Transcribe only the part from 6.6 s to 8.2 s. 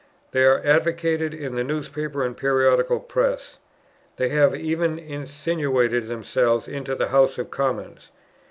into the House of Commons."